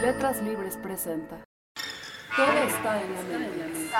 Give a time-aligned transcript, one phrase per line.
[0.00, 1.44] Letras Libres presenta.
[2.34, 3.90] Todo está en la mente.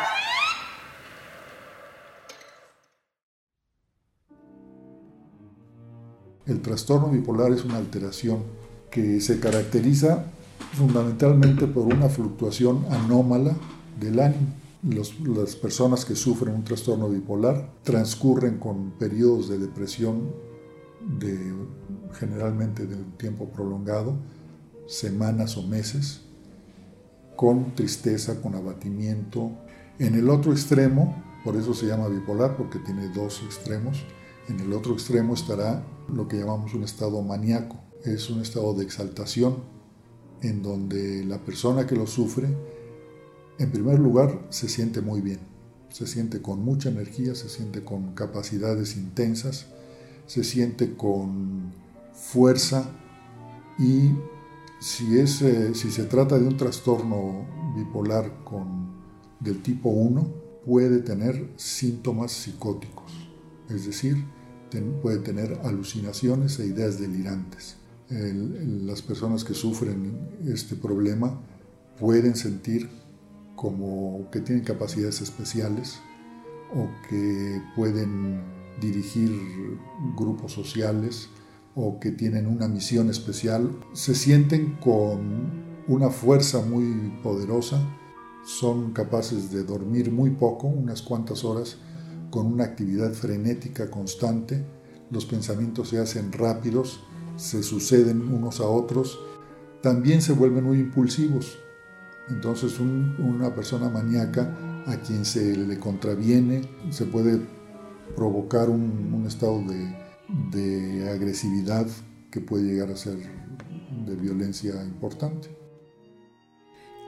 [6.46, 8.44] El trastorno bipolar es una alteración
[8.90, 10.24] que se caracteriza
[10.72, 13.54] fundamentalmente por una fluctuación anómala
[13.98, 14.54] del ánimo.
[14.82, 20.32] las personas que sufren un trastorno bipolar transcurren con periodos de depresión
[21.18, 21.54] de,
[22.14, 24.16] generalmente de un tiempo prolongado,
[24.90, 26.22] semanas o meses,
[27.36, 29.52] con tristeza, con abatimiento.
[29.98, 34.04] En el otro extremo, por eso se llama bipolar, porque tiene dos extremos,
[34.48, 37.76] en el otro extremo estará lo que llamamos un estado maníaco.
[38.04, 39.58] Es un estado de exaltación
[40.42, 42.48] en donde la persona que lo sufre,
[43.58, 45.38] en primer lugar, se siente muy bien,
[45.90, 49.66] se siente con mucha energía, se siente con capacidades intensas,
[50.26, 51.72] se siente con
[52.14, 52.90] fuerza
[53.78, 54.12] y
[54.80, 58.90] si, es, eh, si se trata de un trastorno bipolar con,
[59.38, 63.12] del tipo 1, puede tener síntomas psicóticos,
[63.68, 64.24] es decir,
[65.02, 67.76] puede tener alucinaciones e ideas delirantes.
[68.08, 71.40] Las personas que sufren este problema
[71.98, 72.88] pueden sentir
[73.56, 76.00] como que tienen capacidades especiales
[76.74, 78.42] o que pueden
[78.80, 79.30] dirigir
[80.16, 81.28] grupos sociales
[81.74, 87.80] o que tienen una misión especial, se sienten con una fuerza muy poderosa,
[88.44, 91.78] son capaces de dormir muy poco, unas cuantas horas,
[92.30, 94.64] con una actividad frenética constante,
[95.10, 97.00] los pensamientos se hacen rápidos,
[97.36, 99.18] se suceden unos a otros,
[99.82, 101.58] también se vuelven muy impulsivos.
[102.28, 107.40] Entonces una persona maníaca a quien se le contraviene se puede
[108.14, 109.96] provocar un, estado de,
[110.50, 111.86] de agresividad
[112.30, 113.18] que puede llegar a ser
[114.06, 115.48] de violencia importante.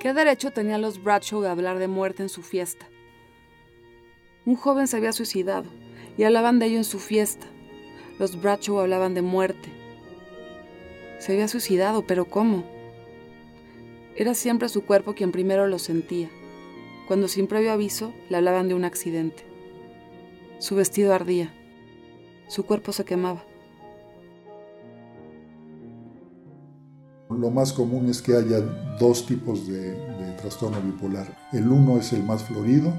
[0.00, 2.88] ¿Qué derecho tenían los Bradshaw de hablar de muerte en su fiesta?
[4.44, 5.70] Un joven se había suicidado
[6.18, 7.46] y hablaban de ello en su fiesta.
[8.18, 9.68] Los Bradshaw hablaban de muerte.
[11.20, 12.64] Se había suicidado, pero ¿cómo?
[14.16, 16.28] Era siempre su cuerpo quien primero lo sentía,
[17.06, 19.44] cuando sin previo aviso le hablaban de un accidente.
[20.58, 21.54] Su vestido ardía,
[22.52, 23.42] su cuerpo se quemaba.
[27.30, 28.60] Lo más común es que haya
[29.00, 29.96] dos tipos de,
[30.36, 31.48] trastorno bipolar.
[31.52, 32.92] El uno es el más florido,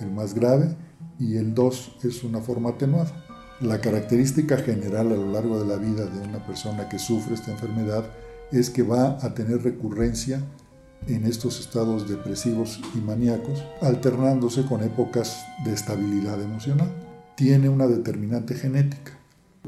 [0.00, 0.74] el más grave,
[1.20, 3.12] y el dos es una forma atenuada.
[3.60, 7.52] La característica general a lo largo de la vida de una persona que sufre esta
[7.52, 8.04] enfermedad
[8.50, 10.42] es que va a tener recurrencia
[11.06, 17.07] en estos estados depresivos y maníacos, alternándose con épocas de estabilidad emocional.
[17.38, 19.12] Tiene una determinante genética.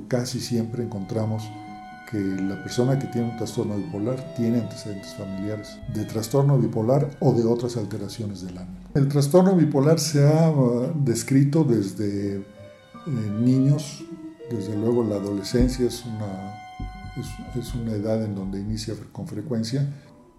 [0.09, 1.49] Casi siempre encontramos
[2.11, 7.33] que la persona que tiene un trastorno bipolar tiene antecedentes familiares de trastorno bipolar o
[7.33, 8.77] de otras alteraciones del ánimo.
[8.93, 12.45] El trastorno bipolar se ha uh, descrito desde
[13.41, 14.03] niños,
[14.51, 16.59] desde luego la adolescencia es una,
[17.57, 19.89] es, una edad en donde inicia con frecuencia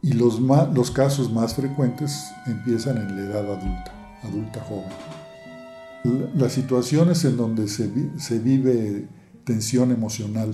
[0.01, 5.30] y los, los casos más frecuentes empiezan en la edad adulta, adulta joven.
[6.03, 7.87] Las situaciones en donde se,
[8.39, 9.07] vive
[9.43, 10.53] tensión emocional,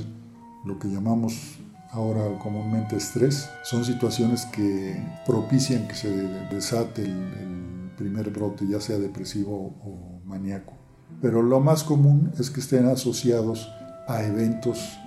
[0.66, 1.58] lo que llamamos
[1.92, 6.10] ahora comúnmente estrés, son situaciones que propician que se
[6.52, 10.78] desate el primer brote, ya sea depresivo o maníaco
[11.22, 13.72] pero lo más común es que estén asociados
[14.08, 14.98] a eventos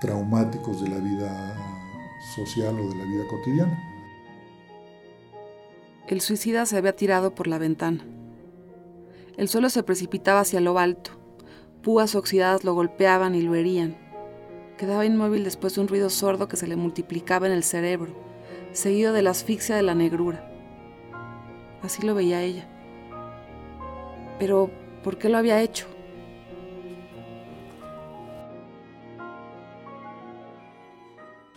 [0.00, 1.54] traumáticos de la vida
[2.34, 3.78] social o de la vida cotidiana.
[6.08, 8.04] El suicida se había tirado por la ventana.
[9.36, 11.10] El suelo se precipitaba hacia lo alto.
[11.82, 13.96] Púas oxidadas lo golpeaban y lo herían.
[14.78, 18.14] Quedaba inmóvil después de un ruido sordo que se le multiplicaba en el cerebro,
[18.72, 20.50] seguido de la asfixia de la negrura.
[21.82, 22.68] Así lo veía ella.
[24.38, 24.70] Pero
[25.04, 25.86] ¿Por qué lo había hecho?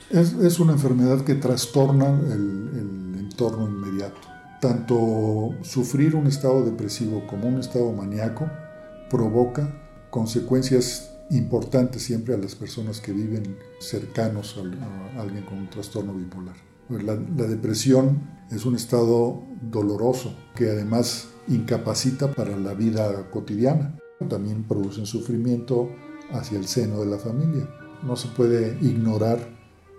[0.09, 4.36] Es, una enfermedad que trastorna el, entorno inmediato.
[4.61, 8.49] Tanto sufrir un estado depresivo como un estado maníaco
[9.09, 9.71] provoca
[10.09, 16.55] consecuencias importantes siempre a las personas que viven cercanos a, alguien con un trastorno bipolar.
[16.89, 23.97] la, depresión es un estado doloroso que además incapacita para la vida cotidiana.
[24.29, 25.89] También producen sufrimiento
[26.31, 27.69] hacia el seno de la familia.
[28.03, 29.56] No se puede ignorar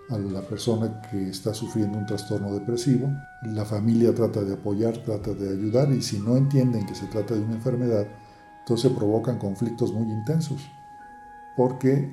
[0.09, 3.09] a la persona que está sufriendo un trastorno depresivo.
[3.43, 7.35] La familia trata de apoyar, trata de ayudar y si no entienden que se trata
[7.35, 8.07] de una enfermedad,
[8.59, 10.61] entonces provocan conflictos muy intensos
[11.55, 12.09] porque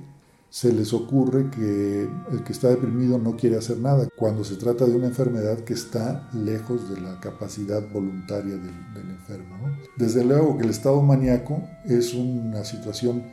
[0.48, 4.86] se les ocurre que el que está deprimido no quiere hacer nada, cuando se trata
[4.86, 9.56] de una enfermedad que está lejos de la capacidad voluntaria del, enfermo.
[9.96, 13.24] Desde luego que el estado maníaco es una situación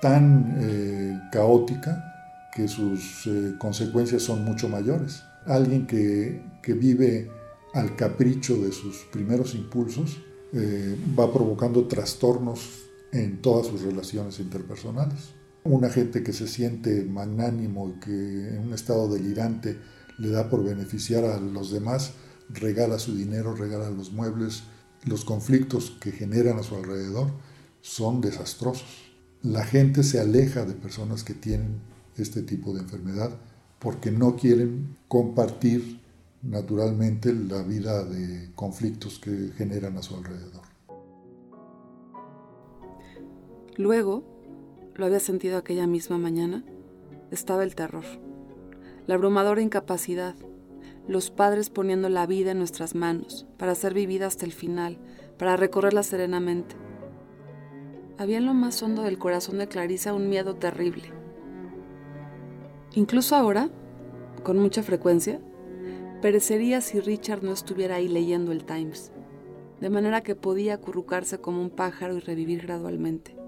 [0.00, 2.11] tan eh, caótica
[2.54, 5.22] que sus eh, consecuencias son mucho mayores.
[5.46, 7.30] Alguien que, que, vive
[7.74, 10.18] al capricho de sus primeros impulsos
[10.52, 15.34] eh, va provocando trastornos en todas sus relaciones interpersonales.
[15.64, 19.78] Una gente que se siente magnánimo y que en un estado delirante
[20.18, 22.12] le da por beneficiar a los demás,
[22.50, 24.64] regala su dinero, regala los muebles,
[25.04, 27.30] los conflictos que generan a su alrededor
[27.80, 29.12] son desastrosos.
[29.42, 31.80] La gente se aleja de personas que tienen
[32.16, 33.30] este tipo de enfermedad
[33.78, 36.00] porque no quieren compartir
[36.42, 40.62] naturalmente la vida de conflictos que generan a su alrededor.
[43.76, 44.24] Luego,
[44.94, 46.64] lo había sentido aquella misma mañana,
[47.30, 48.04] estaba el terror,
[49.06, 50.34] la abrumadora incapacidad,
[51.08, 54.98] los padres poniendo la vida en nuestras manos para ser vivida hasta el final,
[55.38, 56.76] para recorrerla serenamente.
[58.18, 61.21] Había en lo más hondo del corazón de Clarisa un miedo terrible.
[62.94, 63.70] Incluso ahora,
[64.42, 65.40] con mucha frecuencia,
[66.20, 69.12] perecería si Richard no estuviera ahí leyendo el Times,
[69.80, 73.42] de manera que podía acurrucarse como un pájaro y revivir gradualmente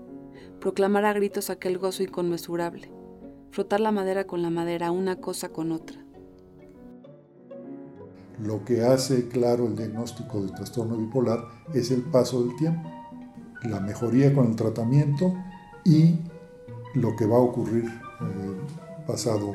[0.65, 2.91] proclamar a gritos aquel gozo inconmensurable,
[3.51, 6.03] frotar la madera con la madera, una cosa con otra.
[8.41, 11.45] Lo que hace claro el diagnóstico del trastorno bipolar
[11.75, 12.91] es el paso del tiempo,
[13.65, 15.35] la mejoría con el tratamiento
[15.85, 16.19] y
[16.95, 18.57] lo que va a ocurrir eh,
[19.07, 19.53] pasado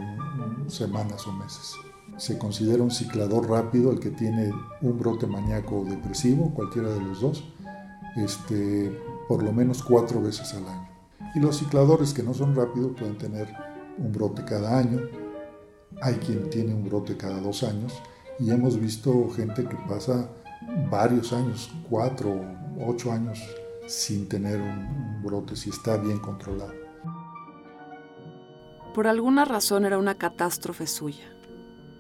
[0.68, 1.74] semanas o meses.
[2.18, 4.52] Se considera un ciclador rápido el que tiene
[4.82, 7.44] un brote maníaco o depresivo, cualquiera de los dos,
[8.18, 8.92] este,
[9.28, 10.90] por lo menos cuatro veces al año.
[11.36, 13.48] Y los cicladores que no son rápidos pueden tener
[13.98, 15.00] un brote cada año.
[16.02, 17.94] Hay quien tiene un brote cada dos años
[18.40, 20.30] y hemos visto gente que pasa
[20.90, 23.40] varios años, cuatro, o ocho años
[23.88, 26.79] sin tener un brote si está bien controlado.
[29.00, 31.24] Por alguna razón era una catástrofe suya,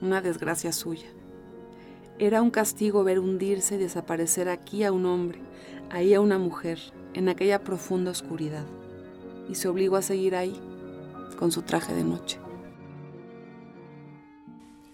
[0.01, 1.07] una desgracia suya.
[2.17, 5.39] Era un castigo ver hundirse y desaparecer aquí a un hombre,
[5.89, 6.77] ahí a una mujer,
[7.13, 8.65] en aquella profunda oscuridad
[9.49, 10.59] y se obligó a seguir ahí
[11.37, 12.37] con su traje de noche.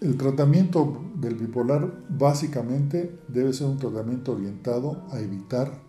[0.00, 5.82] El tratamiento del bipolar básicamente debe ser un tratamiento orientado a evitar,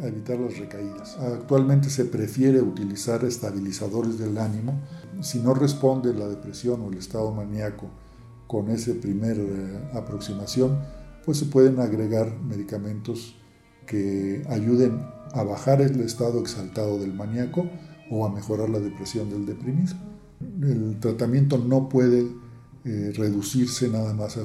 [0.00, 1.18] a evitar las recaídas.
[1.18, 4.80] Actualmente se prefiere utilizar estabilizadores del ánimo.
[5.20, 7.88] Si no responde la depresión o el estado maníaco
[8.46, 10.78] con esa primera eh, aproximación,
[11.24, 13.36] pues se pueden agregar medicamentos
[13.86, 17.68] que ayuden a bajar el estado exaltado del maníaco
[18.10, 19.94] o a mejorar la depresión del deprimido.
[20.62, 22.26] El tratamiento no puede
[22.84, 24.38] eh, reducirse nada más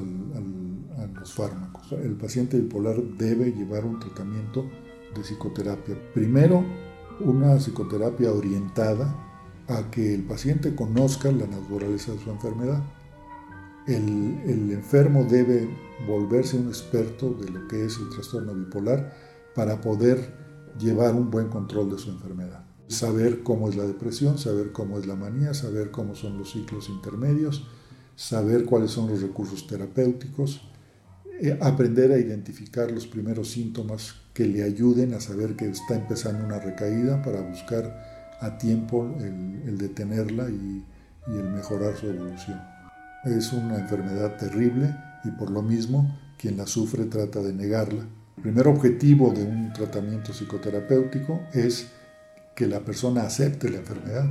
[1.13, 1.91] los fármacos.
[1.91, 4.65] El paciente bipolar debe llevar un tratamiento
[5.13, 5.95] de psicoterapia.
[6.13, 6.63] Primero,
[7.19, 9.15] una psicoterapia orientada
[9.67, 12.83] a que el paciente conozca la naturaleza de su enfermedad.
[13.87, 15.69] El, el enfermo debe
[16.07, 19.13] volverse un experto de lo que es el trastorno bipolar
[19.55, 20.33] para poder
[20.79, 22.65] llevar un buen control de su enfermedad.
[22.87, 26.89] Saber cómo es la depresión, saber cómo es la manía, saber cómo son los ciclos
[26.89, 27.67] intermedios,
[28.15, 30.61] saber cuáles son los recursos terapéuticos,
[31.59, 36.59] aprender a identificar los primeros síntomas que le ayuden a saber que está empezando una
[36.59, 40.85] recaída para buscar a tiempo el, detenerla y,
[41.27, 42.59] y el mejorar su evolución.
[43.25, 48.05] Es una enfermedad terrible y por lo mismo quien la sufre trata de negarla
[48.37, 51.89] el primer objetivo de un tratamiento psicoterapéutico es
[52.55, 54.29] que la persona acepte la enfermedad.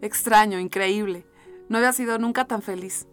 [0.00, 1.24] Extraño, increíble.
[1.68, 3.06] No había sido nunca tan feliz.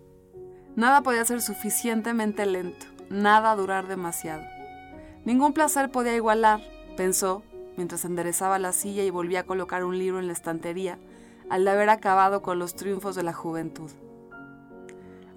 [0.76, 4.44] Nada podía ser suficientemente lento, nada durar demasiado.
[5.26, 6.62] Ningún placer podía igualar,
[6.98, 7.44] pensó,
[7.78, 10.98] mientras enderezaba la silla y volvía a colocar un libro en la estantería,
[11.50, 13.92] al haber acabado con los triunfos de la juventud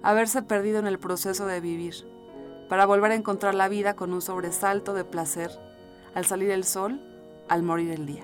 [0.07, 1.95] haberse perdido en el proceso de vivir,
[2.69, 5.51] para volver a encontrar la vida con un sobresalto de placer
[6.15, 7.01] al salir el sol,
[7.49, 8.23] al morir el día.